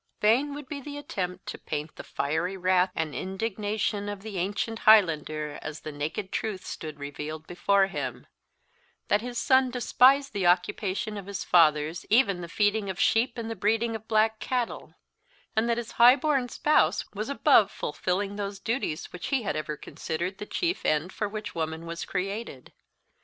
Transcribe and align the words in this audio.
Vain 0.19 0.55
would 0.55 0.67
be 0.67 0.81
the 0.81 0.97
attempt 0.97 1.45
to 1.45 1.59
paint 1.59 1.95
the 1.95 2.03
fiery 2.03 2.57
wrath 2.57 2.89
and 2.95 3.13
indignation 3.13 4.09
of 4.09 4.21
the 4.23 4.39
ancient 4.39 4.79
Highlander 4.79 5.59
as 5.61 5.81
the 5.81 5.91
naked 5.91 6.31
truth 6.31 6.65
stood 6.65 6.97
revealed 6.97 7.45
before 7.45 7.85
him: 7.85 8.25
that 9.09 9.21
his 9.21 9.37
son 9.37 9.69
despised 9.69 10.33
the 10.33 10.47
occupation 10.47 11.17
of 11.17 11.27
his 11.27 11.43
fathers, 11.43 12.03
even 12.09 12.41
the 12.41 12.49
feeding 12.49 12.89
of 12.89 12.99
sheep 12.99 13.37
and 13.37 13.47
the 13.47 13.55
breeding 13.55 13.95
of 13.95 14.07
black 14.07 14.39
cattle; 14.39 14.95
and 15.55 15.69
that 15.69 15.77
his 15.77 15.91
high 15.91 16.15
born 16.15 16.49
spouse 16.49 17.05
was 17.13 17.29
above 17.29 17.69
fulfilling 17.69 18.37
those 18.37 18.59
duties 18.59 19.13
which 19.13 19.27
he 19.27 19.43
had 19.43 19.55
ever 19.55 19.77
considered 19.77 20.39
the 20.39 20.47
chief 20.47 20.83
end 20.83 21.13
for 21.13 21.29
which 21.29 21.53
woman 21.53 21.85
was 21.85 22.05
created. 22.05 22.73